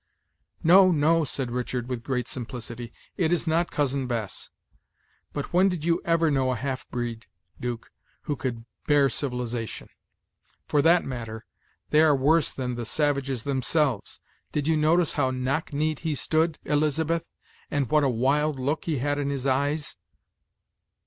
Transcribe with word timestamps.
"No, 0.63 0.89
no," 0.91 1.23
said 1.23 1.51
Richard, 1.51 1.87
with 1.87 2.01
great 2.01 2.27
simplicity, 2.27 2.91
"it 3.17 3.31
is 3.31 3.47
not 3.47 3.69
Cousin 3.69 4.07
Bess. 4.07 4.49
But 5.31 5.53
when 5.53 5.69
did 5.69 5.85
you 5.85 6.01
ever 6.03 6.31
know 6.31 6.49
a 6.51 6.55
half 6.55 6.89
breed, 6.89 7.27
'Duke, 7.59 7.91
who 8.23 8.35
could 8.35 8.65
bear 8.87 9.09
civilization? 9.09 9.89
For 10.65 10.81
that 10.81 11.05
matter, 11.05 11.45
they 11.91 11.99
are 12.01 12.15
worse 12.15 12.51
than 12.51 12.73
the 12.73 12.85
savages 12.87 13.43
themselves! 13.43 14.19
Did 14.51 14.65
you 14.67 14.75
notice 14.75 15.13
how 15.13 15.29
knock 15.29 15.71
kneed 15.71 15.99
he 15.99 16.15
stood, 16.15 16.57
Elizabeth, 16.65 17.27
and 17.69 17.87
what 17.91 18.03
a 18.03 18.09
wild 18.09 18.59
look 18.59 18.85
he 18.85 18.97
had 18.97 19.19
in 19.19 19.29
his 19.29 19.45
eyes?" 19.45 19.97